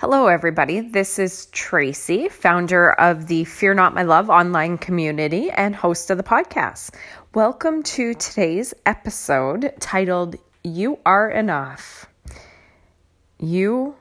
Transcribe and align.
Hello, 0.00 0.28
everybody. 0.28 0.78
This 0.78 1.18
is 1.18 1.46
Tracy, 1.46 2.28
founder 2.28 2.92
of 2.92 3.26
the 3.26 3.42
Fear 3.42 3.74
Not 3.74 3.94
My 3.94 4.04
Love 4.04 4.30
online 4.30 4.78
community 4.78 5.50
and 5.50 5.74
host 5.74 6.08
of 6.10 6.16
the 6.16 6.22
podcast. 6.22 6.94
Welcome 7.34 7.82
to 7.82 8.14
today's 8.14 8.72
episode 8.86 9.72
titled 9.80 10.36
You 10.62 11.00
Are 11.04 11.28
Enough. 11.28 12.06
You 13.40 13.96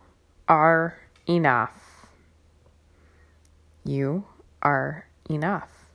are 0.47 0.99
enough. 1.25 2.05
You 3.83 4.23
are 4.61 5.07
enough. 5.31 5.89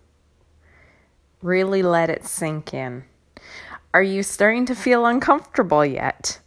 Really 1.42 1.84
let 1.84 2.10
it 2.10 2.24
sink 2.24 2.74
in. 2.74 3.04
Are 3.94 4.02
you 4.02 4.24
starting 4.24 4.66
to 4.66 4.74
feel 4.74 5.06
uncomfortable 5.06 5.86
yet? 5.86 6.40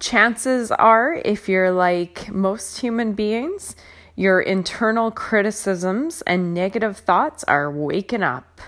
Chances 0.00 0.72
are, 0.72 1.20
if 1.24 1.48
you're 1.48 1.70
like 1.70 2.32
most 2.32 2.80
human 2.80 3.12
beings, 3.12 3.76
your 4.16 4.40
internal 4.40 5.10
criticisms 5.10 6.22
and 6.22 6.52
negative 6.52 6.96
thoughts 6.96 7.44
are 7.44 7.70
waking 7.70 8.22
up. 8.22 8.60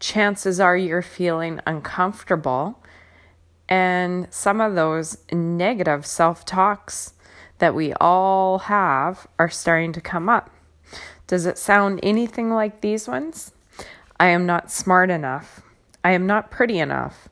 Chances 0.00 0.58
are 0.58 0.76
you're 0.76 1.02
feeling 1.02 1.60
uncomfortable, 1.66 2.82
and 3.68 4.26
some 4.30 4.60
of 4.60 4.74
those 4.74 5.18
negative 5.32 6.04
self 6.04 6.44
talks 6.44 7.14
that 7.58 7.74
we 7.74 7.92
all 7.94 8.58
have 8.58 9.26
are 9.38 9.48
starting 9.48 9.92
to 9.92 10.00
come 10.00 10.28
up. 10.28 10.50
Does 11.26 11.46
it 11.46 11.56
sound 11.56 12.00
anything 12.02 12.50
like 12.50 12.80
these 12.80 13.08
ones? 13.08 13.52
I 14.18 14.28
am 14.28 14.46
not 14.46 14.70
smart 14.70 15.10
enough. 15.10 15.62
I 16.02 16.10
am 16.10 16.26
not 16.26 16.50
pretty 16.50 16.78
enough. 16.78 17.28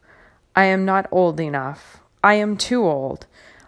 I 0.57 0.65
am 0.65 0.85
not 0.85 1.07
old 1.11 1.41
enough. 1.41 2.02
I 2.25 2.35
am 2.35 2.57
too 2.57 2.85
old. 2.85 3.27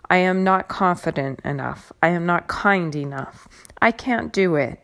I 0.08 0.18
am 0.18 0.44
not 0.44 0.68
confident 0.68 1.40
enough. 1.44 1.92
I 2.00 2.08
am 2.08 2.24
not 2.24 2.46
kind 2.46 2.94
enough. 2.94 3.48
I 3.82 3.90
can't 3.90 4.32
do 4.32 4.54
it. 4.54 4.80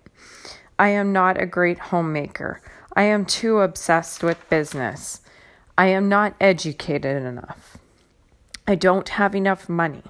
I 0.79 0.89
am 0.89 1.13
not 1.13 1.41
a 1.41 1.47
great 1.47 1.79
homemaker. 1.79 2.63
I 2.97 3.03
am 3.03 3.25
too 3.25 3.61
obsessed 3.61 4.25
with 4.25 4.49
business. 4.51 5.21
I 5.79 5.87
am 5.87 6.09
not 6.09 6.35
educated 6.41 7.23
enough. 7.23 7.77
I 8.67 8.75
don't 8.75 9.09
have 9.11 9.37
enough 9.37 9.69
money. 9.69 10.03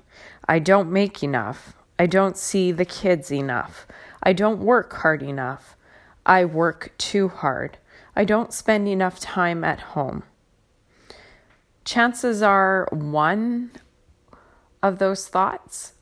I 0.48 0.58
don't 0.58 0.90
make 0.90 1.22
enough. 1.22 1.74
I 1.98 2.06
don't 2.06 2.38
see 2.38 2.72
the 2.72 2.86
kids 2.86 3.30
enough. 3.30 3.86
I 4.22 4.32
don't 4.32 4.60
work 4.60 4.94
hard 4.94 5.22
enough. 5.22 5.76
I 6.24 6.46
work 6.46 6.92
too 6.96 7.28
hard. 7.28 7.76
I 8.16 8.24
don't 8.24 8.54
spend 8.54 8.88
enough 8.88 9.20
time 9.20 9.64
at 9.64 9.80
home 9.80 10.22
chances 11.84 12.42
are 12.42 12.88
one 12.92 13.70
of 14.82 14.98
those 14.98 15.28
thoughts 15.28 15.94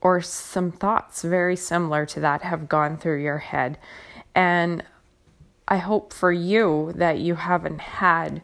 or 0.00 0.20
some 0.20 0.72
thoughts 0.72 1.22
very 1.22 1.56
similar 1.56 2.04
to 2.06 2.20
that 2.20 2.42
have 2.42 2.68
gone 2.68 2.96
through 2.96 3.22
your 3.22 3.38
head. 3.38 3.78
And 4.34 4.84
I 5.68 5.76
hope 5.76 6.12
for 6.12 6.32
you 6.32 6.92
that 6.96 7.18
you 7.18 7.36
haven't 7.36 7.80
had 7.80 8.42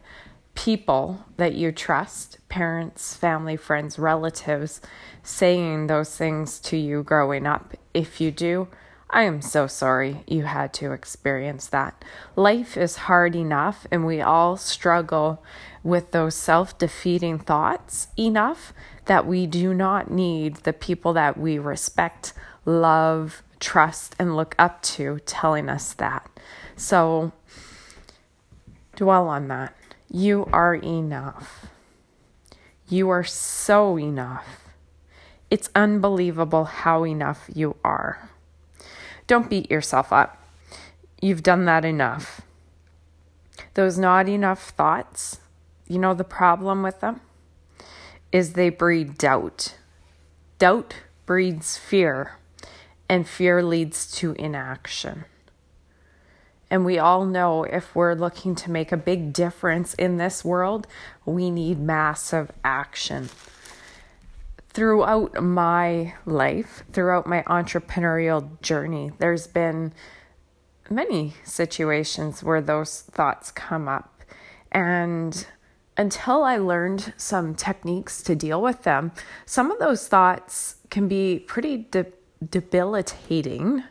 people 0.55 1.25
that 1.37 1.53
you 1.53 1.71
trust, 1.71 2.37
parents, 2.49 3.13
family, 3.13 3.55
friends, 3.55 3.99
relatives, 3.99 4.81
saying 5.23 5.87
those 5.87 6.17
things 6.17 6.59
to 6.59 6.77
you 6.77 7.03
growing 7.03 7.45
up. 7.45 7.75
If 7.93 8.19
you 8.19 8.31
do, 8.31 8.67
I 9.11 9.23
am 9.23 9.41
so 9.41 9.65
sorry 9.65 10.23
you 10.27 10.43
had 10.43 10.71
to 10.75 10.91
experience 10.91 11.67
that. 11.67 12.05
Life 12.35 12.77
is 12.77 12.95
hard 12.95 13.35
enough, 13.35 13.87
and 13.89 14.05
we 14.05 14.21
all 14.21 14.55
struggle 14.55 15.43
with 15.83 16.11
those 16.11 16.35
self 16.35 16.77
defeating 16.77 17.39
thoughts 17.39 18.09
enough 18.17 18.71
that 19.05 19.25
we 19.25 19.47
do 19.47 19.73
not 19.73 20.11
need 20.11 20.57
the 20.57 20.73
people 20.73 21.13
that 21.13 21.39
we 21.39 21.57
respect, 21.57 22.33
love, 22.65 23.41
trust, 23.59 24.15
and 24.19 24.35
look 24.35 24.53
up 24.59 24.83
to 24.83 25.19
telling 25.25 25.69
us 25.69 25.93
that. 25.93 26.29
So, 26.75 27.31
dwell 28.95 29.27
on 29.27 29.47
that. 29.47 29.75
You 30.11 30.47
are 30.53 30.75
enough. 30.75 31.65
You 32.87 33.09
are 33.09 33.23
so 33.23 33.97
enough. 33.97 34.65
It's 35.49 35.69
unbelievable 35.73 36.65
how 36.65 37.05
enough 37.05 37.49
you 37.51 37.75
are. 37.83 38.29
Don't 39.29 39.47
beat 39.47 39.69
yourself 39.69 40.11
up. 40.11 40.41
You've 41.21 41.43
done 41.43 41.65
that 41.65 41.85
enough. 41.85 42.41
Those 43.75 43.95
not 43.95 44.27
enough 44.27 44.71
thoughts, 44.71 45.37
you 45.87 45.99
know, 45.99 46.15
the 46.15 46.23
problem 46.23 46.81
with 46.81 46.99
them 46.99 47.21
is 48.31 48.53
they 48.53 48.69
breed 48.69 49.19
doubt. 49.19 49.75
Doubt 50.57 50.95
breeds 51.27 51.77
fear, 51.77 52.37
and 53.07 53.27
fear 53.27 53.61
leads 53.61 54.11
to 54.13 54.31
inaction. 54.31 55.25
And 56.71 56.83
we 56.83 56.97
all 56.97 57.23
know 57.23 57.65
if 57.65 57.95
we're 57.95 58.15
looking 58.15 58.55
to 58.55 58.71
make 58.71 58.91
a 58.91 58.97
big 58.97 59.31
difference 59.31 59.93
in 59.93 60.17
this 60.17 60.43
world, 60.43 60.87
we 61.23 61.51
need 61.51 61.79
massive 61.79 62.51
action 62.63 63.29
throughout 64.79 65.43
my 65.43 66.13
life, 66.25 66.85
throughout 66.93 67.27
my 67.27 67.43
entrepreneurial 67.43 68.61
journey, 68.61 69.11
there's 69.17 69.45
been 69.45 69.91
many 70.89 71.33
situations 71.43 72.41
where 72.41 72.61
those 72.61 73.01
thoughts 73.01 73.51
come 73.51 73.89
up. 73.89 74.23
And 74.71 75.45
until 75.97 76.45
I 76.45 76.55
learned 76.55 77.13
some 77.17 77.55
techniques 77.55 78.23
to 78.23 78.35
deal 78.35 78.61
with 78.61 78.83
them, 78.83 79.11
some 79.45 79.69
of 79.69 79.79
those 79.79 80.07
thoughts 80.07 80.77
can 80.89 81.09
be 81.09 81.39
pretty 81.39 81.75
de- 81.91 82.13
debilitating. 82.49 83.83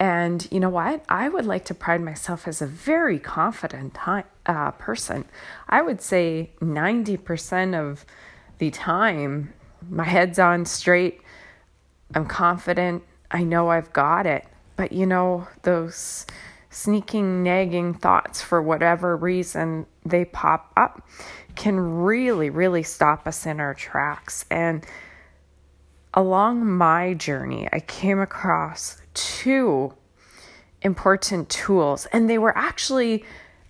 And 0.00 0.48
you 0.50 0.58
know 0.58 0.70
what? 0.70 1.04
I 1.08 1.28
would 1.28 1.46
like 1.46 1.64
to 1.66 1.74
pride 1.74 2.00
myself 2.00 2.48
as 2.48 2.60
a 2.60 2.66
very 2.66 3.20
confident 3.20 3.96
uh, 4.44 4.70
person. 4.72 5.24
I 5.68 5.82
would 5.82 6.00
say 6.00 6.50
90% 6.60 7.78
of 7.78 8.04
the 8.58 8.72
time 8.72 9.52
my 9.88 10.04
head's 10.04 10.38
on 10.38 10.64
straight. 10.64 11.20
I'm 12.14 12.26
confident. 12.26 13.02
I 13.30 13.42
know 13.42 13.70
I've 13.70 13.92
got 13.92 14.26
it. 14.26 14.46
But 14.76 14.92
you 14.92 15.06
know, 15.06 15.48
those 15.62 16.26
sneaking, 16.70 17.42
nagging 17.42 17.94
thoughts, 17.94 18.42
for 18.42 18.60
whatever 18.60 19.16
reason 19.16 19.86
they 20.04 20.24
pop 20.24 20.72
up, 20.76 21.08
can 21.54 21.78
really, 21.78 22.50
really 22.50 22.82
stop 22.82 23.26
us 23.26 23.46
in 23.46 23.60
our 23.60 23.74
tracks. 23.74 24.44
And 24.50 24.84
along 26.12 26.66
my 26.66 27.14
journey, 27.14 27.68
I 27.72 27.80
came 27.80 28.20
across 28.20 29.00
two 29.14 29.94
important 30.82 31.48
tools, 31.48 32.06
and 32.12 32.28
they 32.28 32.38
were 32.38 32.56
actually 32.56 33.24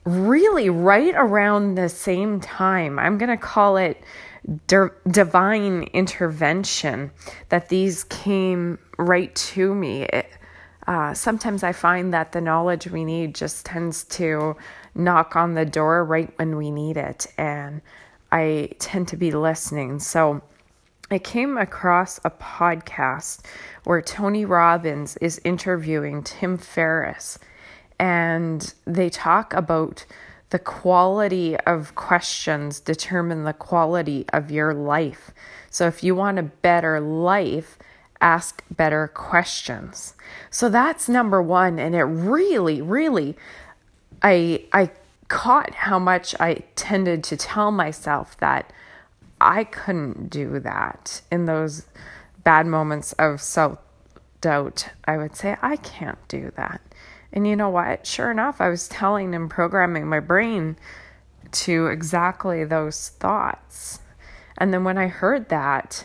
really 0.06 0.70
right 0.70 1.14
around 1.16 1.74
the 1.74 1.88
same 1.88 2.40
time. 2.40 2.98
I'm 2.98 3.18
going 3.18 3.28
to 3.28 3.36
call 3.36 3.76
it 3.76 4.02
di- 4.66 4.88
divine 5.10 5.82
intervention 5.92 7.10
that 7.48 7.68
these 7.68 8.04
came 8.04 8.78
right 8.96 9.34
to 9.34 9.74
me. 9.74 10.02
It, 10.04 10.30
uh, 10.86 11.12
sometimes 11.12 11.64
I 11.64 11.72
find 11.72 12.14
that 12.14 12.30
the 12.30 12.40
knowledge 12.40 12.86
we 12.86 13.04
need 13.04 13.34
just 13.34 13.66
tends 13.66 14.04
to 14.04 14.56
knock 14.94 15.34
on 15.34 15.54
the 15.54 15.66
door 15.66 16.04
right 16.04 16.32
when 16.38 16.56
we 16.56 16.70
need 16.70 16.96
it, 16.96 17.26
and 17.36 17.82
I 18.30 18.70
tend 18.78 19.08
to 19.08 19.16
be 19.16 19.32
listening. 19.32 19.98
So 19.98 20.42
I 21.10 21.18
came 21.18 21.58
across 21.58 22.18
a 22.24 22.30
podcast 22.30 23.44
where 23.82 24.00
Tony 24.00 24.44
Robbins 24.44 25.16
is 25.18 25.40
interviewing 25.44 26.22
Tim 26.22 26.56
Ferriss, 26.56 27.38
and 27.98 28.74
they 28.84 29.08
talk 29.08 29.52
about 29.54 30.04
the 30.50 30.58
quality 30.58 31.56
of 31.60 31.94
questions 31.94 32.78
determine 32.80 33.44
the 33.44 33.52
quality 33.52 34.24
of 34.32 34.50
your 34.50 34.72
life. 34.72 35.32
So 35.70 35.86
if 35.86 36.04
you 36.04 36.14
want 36.14 36.38
a 36.38 36.44
better 36.44 37.00
life, 37.00 37.78
ask 38.20 38.62
better 38.70 39.08
questions. 39.08 40.14
So 40.50 40.68
that's 40.68 41.08
number 41.08 41.42
1 41.42 41.78
and 41.78 41.94
it 41.94 42.04
really 42.04 42.80
really 42.80 43.36
I 44.22 44.64
I 44.72 44.90
caught 45.28 45.74
how 45.74 45.98
much 45.98 46.34
I 46.40 46.62
tended 46.76 47.24
to 47.24 47.36
tell 47.36 47.70
myself 47.70 48.36
that 48.38 48.72
I 49.40 49.64
couldn't 49.64 50.30
do 50.30 50.60
that 50.60 51.20
in 51.30 51.44
those 51.44 51.86
bad 52.44 52.66
moments 52.66 53.12
of 53.14 53.40
self 53.40 53.78
doubt. 54.40 54.90
I 55.04 55.16
would 55.16 55.36
say 55.36 55.56
I 55.60 55.76
can't 55.76 56.18
do 56.28 56.52
that. 56.56 56.80
And 57.32 57.46
you 57.46 57.56
know 57.56 57.68
what? 57.68 58.06
Sure 58.06 58.30
enough, 58.30 58.60
I 58.60 58.68
was 58.68 58.88
telling 58.88 59.34
and 59.34 59.50
programming 59.50 60.06
my 60.06 60.20
brain 60.20 60.76
to 61.52 61.86
exactly 61.86 62.64
those 62.64 63.10
thoughts. 63.10 64.00
And 64.58 64.72
then 64.72 64.84
when 64.84 64.98
I 64.98 65.08
heard 65.08 65.48
that, 65.48 66.04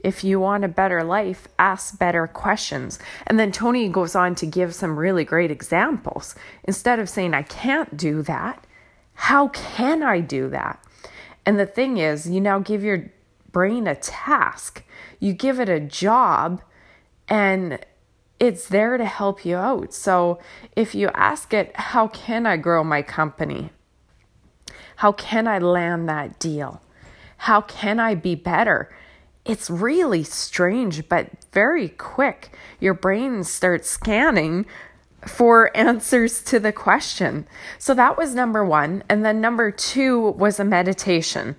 if 0.00 0.24
you 0.24 0.40
want 0.40 0.64
a 0.64 0.68
better 0.68 1.04
life, 1.04 1.46
ask 1.58 1.98
better 1.98 2.26
questions. 2.26 2.98
And 3.26 3.38
then 3.38 3.52
Tony 3.52 3.88
goes 3.88 4.16
on 4.16 4.34
to 4.36 4.46
give 4.46 4.74
some 4.74 4.98
really 4.98 5.24
great 5.24 5.50
examples. 5.50 6.34
Instead 6.64 6.98
of 6.98 7.08
saying, 7.08 7.34
I 7.34 7.42
can't 7.42 7.96
do 7.96 8.22
that, 8.22 8.66
how 9.14 9.48
can 9.48 10.02
I 10.02 10.20
do 10.20 10.48
that? 10.48 10.84
And 11.46 11.58
the 11.58 11.66
thing 11.66 11.98
is, 11.98 12.28
you 12.28 12.40
now 12.40 12.58
give 12.58 12.82
your 12.82 13.12
brain 13.52 13.86
a 13.86 13.94
task, 13.94 14.82
you 15.20 15.32
give 15.32 15.60
it 15.60 15.68
a 15.68 15.78
job, 15.78 16.62
And 17.28 17.78
it's 18.42 18.66
there 18.66 18.96
to 18.96 19.04
help 19.04 19.44
you 19.44 19.56
out. 19.56 19.94
So 19.94 20.40
if 20.74 20.96
you 20.96 21.10
ask 21.14 21.54
it, 21.54 21.70
how 21.76 22.08
can 22.08 22.44
I 22.44 22.56
grow 22.56 22.82
my 22.82 23.00
company? 23.00 23.70
How 24.96 25.12
can 25.12 25.46
I 25.46 25.60
land 25.60 26.08
that 26.08 26.40
deal? 26.40 26.82
How 27.36 27.60
can 27.60 28.00
I 28.00 28.16
be 28.16 28.34
better? 28.34 28.92
It's 29.44 29.70
really 29.70 30.24
strange, 30.24 31.08
but 31.08 31.30
very 31.52 31.90
quick. 31.90 32.50
Your 32.80 32.94
brain 32.94 33.44
starts 33.44 33.88
scanning 33.88 34.66
for 35.24 35.70
answers 35.76 36.42
to 36.42 36.58
the 36.58 36.72
question. 36.72 37.46
So 37.78 37.94
that 37.94 38.18
was 38.18 38.34
number 38.34 38.64
one. 38.64 39.04
And 39.08 39.24
then 39.24 39.40
number 39.40 39.70
two 39.70 40.30
was 40.30 40.58
a 40.58 40.64
meditation 40.64 41.54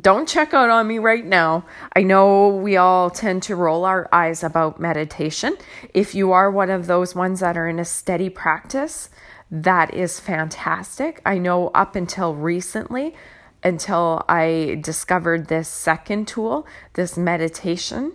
don't 0.00 0.26
check 0.28 0.54
out 0.54 0.70
on 0.70 0.86
me 0.86 0.98
right 0.98 1.24
now. 1.24 1.66
I 1.94 2.02
know 2.02 2.48
we 2.48 2.76
all 2.76 3.10
tend 3.10 3.42
to 3.44 3.56
roll 3.56 3.84
our 3.84 4.08
eyes 4.10 4.42
about 4.42 4.80
meditation. 4.80 5.56
If 5.92 6.14
you 6.14 6.32
are 6.32 6.50
one 6.50 6.70
of 6.70 6.86
those 6.86 7.14
ones 7.14 7.40
that 7.40 7.58
are 7.58 7.68
in 7.68 7.78
a 7.78 7.84
steady 7.84 8.30
practice, 8.30 9.10
that 9.50 9.92
is 9.92 10.18
fantastic. 10.18 11.20
I 11.26 11.36
know 11.36 11.68
up 11.68 11.94
until 11.94 12.34
recently, 12.34 13.14
until 13.62 14.24
I 14.30 14.78
discovered 14.80 15.48
this 15.48 15.68
second 15.68 16.26
tool, 16.26 16.66
this 16.94 17.18
meditation, 17.18 18.14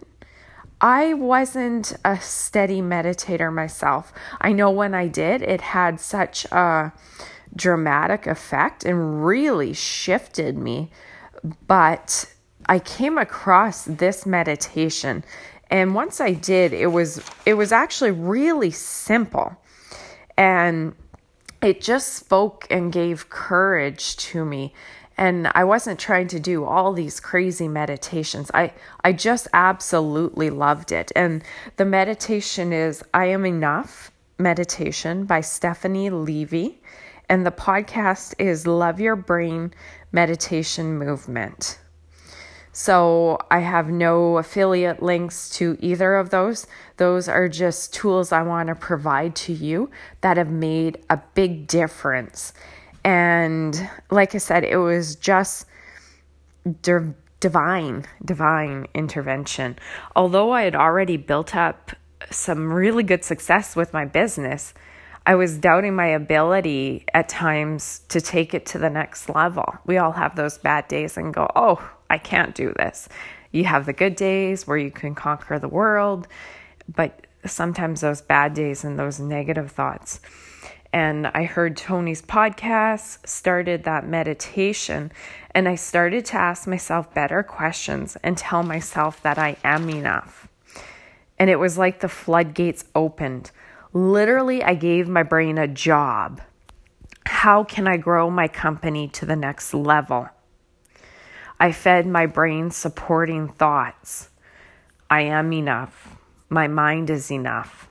I 0.81 1.13
wasn't 1.13 1.95
a 2.03 2.19
steady 2.19 2.81
meditator 2.81 3.53
myself. 3.53 4.11
I 4.41 4.51
know 4.51 4.71
when 4.71 4.95
I 4.95 5.07
did, 5.07 5.43
it 5.43 5.61
had 5.61 5.99
such 5.99 6.45
a 6.45 6.91
dramatic 7.55 8.25
effect 8.25 8.83
and 8.83 9.23
really 9.23 9.73
shifted 9.73 10.57
me 10.57 10.91
but 11.67 12.25
I 12.67 12.79
came 12.79 13.17
across 13.17 13.85
this 13.85 14.25
meditation 14.25 15.23
and 15.69 15.95
once 15.95 16.21
I 16.21 16.33
did 16.33 16.73
it 16.73 16.87
was 16.87 17.21
it 17.45 17.53
was 17.55 17.71
actually 17.71 18.11
really 18.11 18.71
simple 18.71 19.55
and 20.37 20.93
it 21.61 21.81
just 21.81 22.13
spoke 22.13 22.67
and 22.69 22.91
gave 22.91 23.29
courage 23.29 24.15
to 24.17 24.45
me 24.45 24.73
and 25.17 25.51
I 25.55 25.63
wasn't 25.63 25.99
trying 25.99 26.27
to 26.27 26.39
do 26.39 26.63
all 26.63 26.93
these 26.93 27.19
crazy 27.19 27.67
meditations. 27.67 28.51
I 28.53 28.73
I 29.03 29.13
just 29.13 29.47
absolutely 29.51 30.49
loved 30.49 30.91
it. 30.91 31.11
And 31.15 31.43
the 31.77 31.85
meditation 31.85 32.71
is 32.71 33.03
I 33.13 33.25
am 33.25 33.45
enough 33.45 34.11
meditation 34.37 35.25
by 35.25 35.41
Stephanie 35.41 36.11
Levy 36.11 36.79
and 37.29 37.45
the 37.45 37.51
podcast 37.51 38.33
is 38.39 38.65
Love 38.65 38.99
Your 38.99 39.15
Brain 39.15 39.73
Meditation 40.11 40.97
Movement. 40.97 41.79
So 42.71 43.39
I 43.49 43.59
have 43.59 43.89
no 43.89 44.37
affiliate 44.37 45.01
links 45.01 45.49
to 45.57 45.77
either 45.79 46.15
of 46.15 46.29
those. 46.29 46.67
Those 46.97 47.27
are 47.27 47.49
just 47.49 47.93
tools 47.93 48.31
I 48.31 48.43
want 48.43 48.67
to 48.67 48.75
provide 48.75 49.35
to 49.37 49.53
you 49.53 49.89
that 50.21 50.37
have 50.37 50.51
made 50.51 51.03
a 51.09 51.19
big 51.33 51.67
difference. 51.67 52.53
And 53.03 53.89
like 54.11 54.35
I 54.35 54.37
said, 54.37 54.63
it 54.63 54.77
was 54.77 55.15
just 55.15 55.65
di- 56.81 57.13
divine, 57.39 58.05
divine 58.23 58.87
intervention. 58.93 59.79
Although 60.15 60.51
I 60.51 60.63
had 60.63 60.75
already 60.75 61.17
built 61.17 61.55
up 61.55 61.91
some 62.29 62.71
really 62.71 63.03
good 63.03 63.23
success 63.23 63.75
with 63.75 63.91
my 63.91 64.05
business, 64.05 64.73
I 65.27 65.35
was 65.35 65.57
doubting 65.57 65.93
my 65.93 66.07
ability 66.07 67.03
at 67.13 67.27
times 67.27 67.99
to 68.07 68.21
take 68.21 68.53
it 68.53 68.65
to 68.67 68.77
the 68.77 68.89
next 68.89 69.27
level. 69.27 69.65
We 69.85 69.97
all 69.97 70.13
have 70.13 70.37
those 70.37 70.57
bad 70.57 70.87
days 70.87 71.17
and 71.17 71.33
go, 71.33 71.51
oh, 71.53 71.85
I 72.09 72.17
can't 72.17 72.55
do 72.55 72.71
this. 72.77 73.09
You 73.51 73.65
have 73.65 73.85
the 73.85 73.91
good 73.91 74.15
days 74.15 74.65
where 74.65 74.77
you 74.77 74.89
can 74.89 75.15
conquer 75.15 75.59
the 75.59 75.67
world, 75.67 76.29
but 76.87 77.27
sometimes 77.45 77.99
those 77.99 78.21
bad 78.21 78.53
days 78.53 78.85
and 78.85 78.97
those 78.97 79.19
negative 79.19 79.69
thoughts. 79.69 80.21
And 80.93 81.27
I 81.27 81.43
heard 81.43 81.75
Tony's 81.75 82.21
podcast, 82.21 83.27
started 83.27 83.83
that 83.83 84.07
meditation, 84.07 85.11
and 85.51 85.67
I 85.67 85.75
started 85.75 86.23
to 86.27 86.37
ask 86.37 86.65
myself 86.69 87.13
better 87.13 87.43
questions 87.43 88.15
and 88.23 88.37
tell 88.37 88.63
myself 88.63 89.21
that 89.23 89.37
I 89.37 89.57
am 89.65 89.89
enough. 89.89 90.47
And 91.37 91.49
it 91.49 91.59
was 91.59 91.77
like 91.77 91.99
the 91.99 92.07
floodgates 92.07 92.85
opened. 92.95 93.51
Literally, 93.93 94.63
I 94.63 94.75
gave 94.75 95.07
my 95.07 95.23
brain 95.23 95.57
a 95.57 95.67
job. 95.67 96.41
How 97.25 97.63
can 97.63 97.87
I 97.87 97.97
grow 97.97 98.29
my 98.29 98.47
company 98.47 99.07
to 99.09 99.25
the 99.25 99.35
next 99.35 99.73
level? 99.73 100.29
I 101.59 101.71
fed 101.71 102.05
my 102.05 102.25
brain 102.25 102.71
supporting 102.71 103.47
thoughts. 103.47 104.29
I 105.09 105.21
am 105.21 105.53
enough. 105.53 106.17
My 106.49 106.67
mind 106.67 107.09
is 107.09 107.31
enough. 107.31 107.89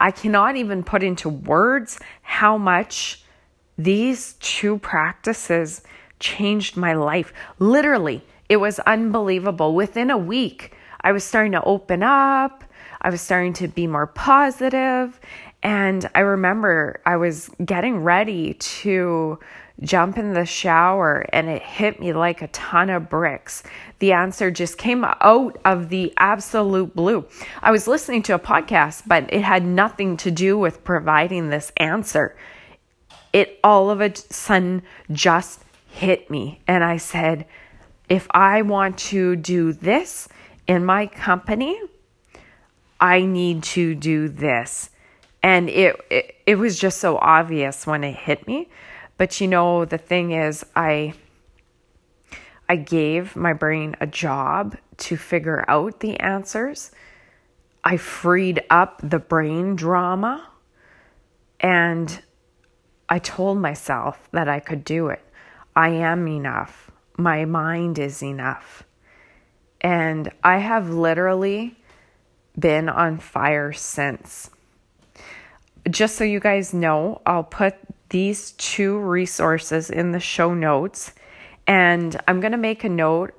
I 0.00 0.10
cannot 0.10 0.56
even 0.56 0.84
put 0.84 1.02
into 1.02 1.28
words 1.28 1.98
how 2.22 2.58
much 2.58 3.24
these 3.76 4.34
two 4.34 4.78
practices 4.78 5.82
changed 6.20 6.76
my 6.76 6.94
life. 6.94 7.32
Literally, 7.58 8.24
it 8.48 8.56
was 8.56 8.78
unbelievable. 8.80 9.74
Within 9.74 10.10
a 10.10 10.18
week, 10.18 10.74
I 11.00 11.12
was 11.12 11.24
starting 11.24 11.52
to 11.52 11.62
open 11.62 12.02
up. 12.02 12.64
I 13.00 13.10
was 13.10 13.20
starting 13.20 13.52
to 13.54 13.68
be 13.68 13.86
more 13.86 14.06
positive, 14.06 15.20
And 15.62 16.08
I 16.14 16.20
remember 16.20 17.00
I 17.04 17.16
was 17.16 17.50
getting 17.64 18.04
ready 18.04 18.54
to 18.54 19.38
jump 19.80 20.18
in 20.18 20.32
the 20.32 20.44
shower 20.44 21.24
and 21.32 21.48
it 21.48 21.62
hit 21.62 22.00
me 22.00 22.12
like 22.12 22.42
a 22.42 22.48
ton 22.48 22.90
of 22.90 23.08
bricks. 23.08 23.62
The 24.00 24.12
answer 24.12 24.50
just 24.50 24.78
came 24.78 25.04
out 25.04 25.58
of 25.64 25.88
the 25.88 26.12
absolute 26.16 26.94
blue. 26.94 27.26
I 27.62 27.70
was 27.70 27.86
listening 27.86 28.22
to 28.24 28.34
a 28.34 28.38
podcast, 28.38 29.02
but 29.06 29.32
it 29.32 29.42
had 29.42 29.64
nothing 29.64 30.16
to 30.18 30.30
do 30.30 30.58
with 30.58 30.84
providing 30.84 31.50
this 31.50 31.72
answer. 31.76 32.36
It 33.32 33.58
all 33.62 33.90
of 33.90 34.00
a 34.00 34.14
sudden 34.14 34.82
just 35.12 35.64
hit 35.88 36.30
me. 36.30 36.60
And 36.66 36.84
I 36.84 36.96
said, 36.96 37.46
if 38.08 38.26
I 38.30 38.62
want 38.62 38.98
to 38.98 39.36
do 39.36 39.72
this 39.72 40.28
in 40.66 40.84
my 40.84 41.06
company, 41.06 41.78
I 43.00 43.22
need 43.22 43.62
to 43.64 43.94
do 43.94 44.28
this. 44.28 44.90
And 45.42 45.68
it, 45.68 45.96
it, 46.10 46.34
it 46.46 46.54
was 46.56 46.78
just 46.78 46.98
so 46.98 47.16
obvious 47.18 47.86
when 47.86 48.02
it 48.04 48.16
hit 48.16 48.46
me. 48.46 48.68
But 49.16 49.40
you 49.40 49.48
know, 49.48 49.84
the 49.84 49.98
thing 49.98 50.32
is, 50.32 50.64
I 50.74 51.14
I 52.68 52.76
gave 52.76 53.34
my 53.34 53.54
brain 53.54 53.96
a 54.00 54.06
job 54.06 54.76
to 54.98 55.16
figure 55.16 55.64
out 55.68 56.00
the 56.00 56.20
answers. 56.20 56.90
I 57.82 57.96
freed 57.96 58.62
up 58.68 59.00
the 59.02 59.18
brain 59.18 59.74
drama 59.74 60.46
and 61.60 62.20
I 63.08 63.18
told 63.18 63.58
myself 63.58 64.28
that 64.32 64.48
I 64.48 64.60
could 64.60 64.84
do 64.84 65.08
it. 65.08 65.22
I 65.74 65.90
am 65.90 66.28
enough. 66.28 66.90
My 67.16 67.46
mind 67.46 67.98
is 67.98 68.22
enough. 68.22 68.82
And 69.80 70.30
I 70.42 70.58
have 70.58 70.90
literally 70.90 71.76
been 72.58 72.88
on 72.88 73.18
fire 73.18 73.72
since. 73.72 74.50
Just 75.88 76.16
so 76.16 76.24
you 76.24 76.40
guys 76.40 76.74
know, 76.74 77.22
I'll 77.24 77.44
put 77.44 77.74
these 78.10 78.52
two 78.52 78.98
resources 78.98 79.90
in 79.90 80.12
the 80.12 80.20
show 80.20 80.54
notes, 80.54 81.12
and 81.66 82.18
I'm 82.26 82.40
going 82.40 82.52
to 82.52 82.58
make 82.58 82.84
a 82.84 82.88
note 82.88 83.34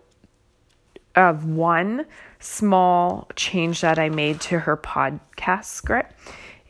of 1.16 1.46
one 1.46 2.06
small 2.40 3.28
change 3.36 3.82
that 3.82 4.00
I 4.00 4.10
made 4.10 4.40
to 4.42 4.60
her 4.60 4.78
podcast 4.78 5.66
script. 5.66 6.14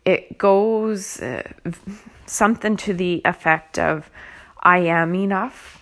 It 0.05 0.37
goes 0.37 1.21
uh, 1.21 1.43
something 2.25 2.77
to 2.77 2.93
the 2.93 3.21
effect 3.25 3.77
of 3.77 4.09
I 4.61 4.79
am 4.79 5.13
enough, 5.13 5.81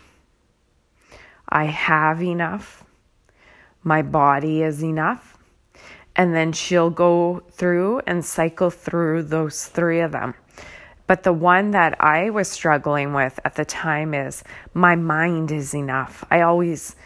I 1.48 1.66
have 1.66 2.22
enough, 2.22 2.84
my 3.84 4.02
body 4.02 4.64
is 4.64 4.84
enough, 4.84 5.37
and 6.18 6.34
then 6.34 6.52
she'll 6.52 6.90
go 6.90 7.44
through 7.52 8.02
and 8.08 8.26
cycle 8.26 8.72
through 8.72 9.24
those 9.24 9.66
three 9.66 10.02
of 10.02 10.12
them. 10.12 10.34
But 11.06 11.24
the 11.24 11.32
one 11.32 11.72
that 11.72 11.96
I 12.02 12.32
was 12.32 12.50
struggling 12.50 13.14
with 13.14 13.40
at 13.46 13.56
the 13.56 13.64
time 13.64 14.14
is 14.14 14.44
my 14.74 14.96
mind 14.96 15.52
is 15.52 15.74
enough. 15.74 16.26
I 16.30 16.42
always, 16.42 16.98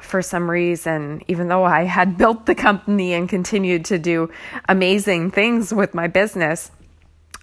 for 0.00 0.22
some 0.22 0.50
reason, 0.50 1.22
even 1.28 1.48
though 1.48 1.64
I 1.64 1.84
had 1.84 2.18
built 2.18 2.46
the 2.46 2.56
company 2.56 3.12
and 3.12 3.28
continued 3.28 3.84
to 3.86 3.98
do 3.98 4.30
amazing 4.68 5.30
things 5.30 5.72
with 5.72 5.94
my 5.94 6.08
business, 6.08 6.72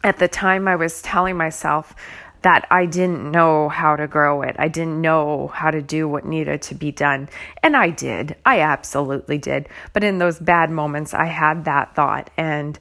at 0.03 0.19
the 0.19 0.27
time 0.27 0.67
I 0.67 0.75
was 0.75 1.01
telling 1.01 1.37
myself, 1.37 1.95
that 2.45 2.67
I 2.69 2.85
didn't 2.85 3.31
know 3.31 3.69
how 3.69 3.95
to 3.95 4.07
grow 4.07 4.43
it. 4.43 4.55
I 4.59 4.67
didn't 4.67 5.01
know 5.01 5.47
how 5.47 5.71
to 5.71 5.81
do 5.81 6.07
what 6.07 6.25
needed 6.25 6.61
to 6.61 6.75
be 6.75 6.91
done. 6.91 7.27
And 7.63 7.75
I 7.75 7.89
did. 7.89 8.35
I 8.45 8.59
absolutely 8.59 9.39
did. 9.39 9.67
But 9.93 10.03
in 10.03 10.19
those 10.19 10.37
bad 10.37 10.69
moments, 10.69 11.15
I 11.15 11.25
had 11.25 11.65
that 11.65 11.95
thought. 11.95 12.29
And 12.37 12.77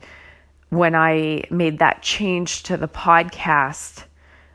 when 0.68 0.94
I 0.94 1.44
made 1.50 1.78
that 1.78 2.02
change 2.02 2.62
to 2.64 2.76
the 2.76 2.88
podcast, 2.88 4.04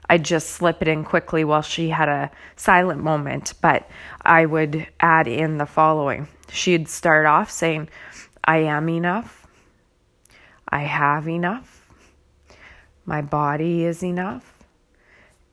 I 0.08 0.20
just 0.20 0.52
slip 0.52 0.84
it 0.84 0.88
in 0.88 1.04
quickly 1.04 1.44
while 1.44 1.64
she 1.64 1.90
had 1.90 2.08
a 2.08 2.30
silent 2.56 3.02
moment. 3.02 3.56
But 3.62 3.90
I 4.22 4.46
would 4.46 4.86
add 5.00 5.28
in 5.28 5.58
the 5.58 5.66
following 5.66 6.28
she'd 6.52 6.88
start 6.88 7.26
off 7.26 7.50
saying, 7.50 7.90
I 8.44 8.58
am 8.58 8.88
enough. 8.90 9.48
I 10.72 10.82
have 10.82 11.28
enough, 11.28 11.92
my 13.04 13.24
body 13.24 13.86
is 13.86 14.04
enough, 14.04 14.59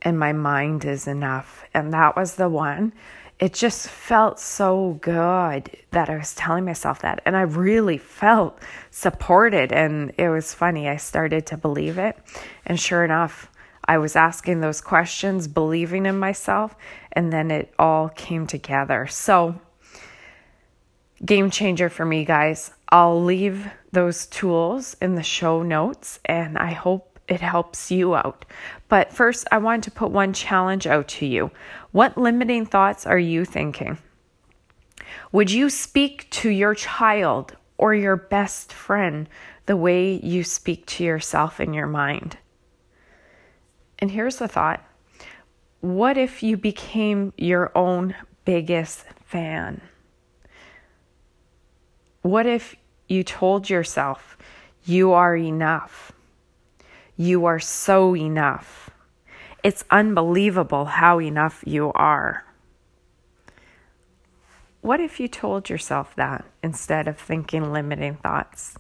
and 0.03 0.19
my 0.19 0.33
mind 0.33 0.85
is 0.85 1.07
enough. 1.07 1.65
And 1.75 1.93
that 1.93 2.17
was 2.17 2.37
the 2.37 2.49
one. 2.49 2.93
It 3.38 3.53
just 3.53 3.88
felt 3.88 4.41
so 4.41 4.99
good 5.03 5.76
that 5.91 6.09
I 6.09 6.17
was 6.17 6.35
telling 6.35 6.65
myself 6.65 7.03
that. 7.03 7.21
And 7.26 7.37
I 7.37 7.43
really 7.43 7.99
felt 7.99 8.59
supported. 8.91 9.73
And 9.73 10.12
it 10.17 10.29
was 10.29 10.55
funny. 10.55 10.88
I 10.88 10.97
started 10.97 11.47
to 11.47 11.57
believe 11.57 11.99
it. 11.99 12.17
And 12.65 12.81
sure 12.81 13.05
enough, 13.05 13.50
I 13.88 13.99
was 13.99 14.17
asking 14.17 14.61
those 14.61 14.81
questions, 14.81 15.47
believing 15.47 16.07
in 16.07 16.19
myself, 16.19 16.75
and 17.12 17.33
then 17.33 17.50
it 17.50 17.73
all 17.79 18.09
came 18.09 18.47
together. 18.47 19.07
So, 19.07 19.61
game 21.25 21.50
changer 21.50 21.88
for 21.88 22.05
me, 22.05 22.25
guys. 22.25 22.73
I'll 22.88 23.23
leave 23.23 23.69
those 23.93 24.26
tools 24.26 24.97
in 25.00 25.15
the 25.15 25.23
show 25.23 25.62
notes, 25.62 26.19
and 26.25 26.59
I 26.59 26.73
hope 26.73 27.06
it 27.28 27.40
helps 27.40 27.90
you 27.90 28.14
out. 28.14 28.45
But 28.88 29.12
first, 29.12 29.47
I 29.50 29.59
want 29.59 29.85
to 29.85 29.90
put 29.90 30.11
one 30.11 30.33
challenge 30.33 30.87
out 30.87 31.09
to 31.09 31.26
you. 31.26 31.50
What 31.92 32.16
limiting 32.16 32.66
thoughts 32.66 33.06
are 33.06 33.18
you 33.18 33.45
thinking? 33.45 33.99
Would 35.33 35.50
you 35.50 35.71
speak 35.71 36.30
to 36.30 36.50
your 36.50 36.75
child 36.75 37.56
or 37.78 37.95
your 37.95 38.16
best 38.16 38.73
friend 38.73 39.28
the 39.66 39.76
way 39.76 40.14
you 40.23 40.45
speak 40.45 40.87
to 40.87 41.04
yourself 41.04 41.61
in 41.61 41.75
your 41.75 41.87
mind? 41.87 42.38
And 43.99 44.11
here's 44.11 44.37
the 44.37 44.49
thought 44.49 44.83
what 45.80 46.16
if 46.16 46.42
you 46.42 46.56
became 46.56 47.33
your 47.37 47.71
own 47.76 48.14
biggest 48.45 49.04
fan? 49.25 49.80
What 52.23 52.47
if 52.47 52.75
you 53.09 53.23
told 53.23 53.71
yourself 53.71 54.37
you 54.85 55.12
are 55.12 55.37
enough? 55.37 56.12
You 57.17 57.47
are 57.47 57.59
so 57.59 58.15
enough. 58.15 58.91
It's 59.63 59.85
unbelievable 59.91 60.85
how 60.85 61.21
enough 61.21 61.65
you 61.67 61.93
are. 61.95 62.45
What 64.83 65.01
if 65.01 65.19
you 65.19 65.27
told 65.27 65.71
yourself 65.71 66.15
that 66.17 66.45
instead 66.63 67.09
of 67.09 67.19
thinking 67.19 67.73
limiting 67.73 68.17
thoughts? 68.17 68.79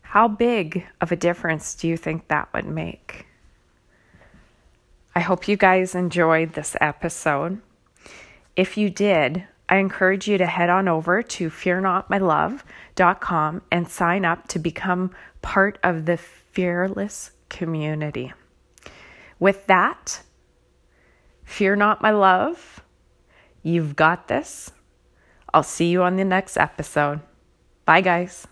How 0.00 0.26
big 0.26 0.86
of 1.00 1.12
a 1.12 1.16
difference 1.16 1.74
do 1.74 1.86
you 1.86 1.96
think 1.96 2.28
that 2.28 2.48
would 2.52 2.66
make? 2.66 3.26
I 5.14 5.20
hope 5.20 5.46
you 5.46 5.56
guys 5.56 5.94
enjoyed 5.94 6.54
this 6.54 6.74
episode. 6.80 7.60
If 8.56 8.76
you 8.78 8.88
did, 8.88 9.44
I 9.72 9.76
encourage 9.76 10.28
you 10.28 10.36
to 10.36 10.44
head 10.44 10.68
on 10.68 10.86
over 10.86 11.22
to 11.22 11.48
fearnotmylove.com 11.48 13.62
and 13.70 13.88
sign 13.88 14.26
up 14.26 14.46
to 14.48 14.58
become 14.58 15.12
part 15.40 15.78
of 15.82 16.04
the 16.04 16.18
fearless 16.18 17.30
community. 17.48 18.34
With 19.40 19.66
that, 19.68 20.24
fear 21.42 21.74
not 21.74 22.02
my 22.02 22.10
love. 22.10 22.82
You've 23.62 23.96
got 23.96 24.28
this. 24.28 24.72
I'll 25.54 25.62
see 25.62 25.86
you 25.86 26.02
on 26.02 26.16
the 26.16 26.24
next 26.24 26.58
episode. 26.58 27.20
Bye, 27.86 28.02
guys. 28.02 28.46